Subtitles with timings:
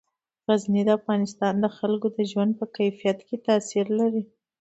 [0.49, 3.17] غزني د افغانستان د خلکو د ژوند په کیفیت
[3.47, 4.23] تاثیر لري.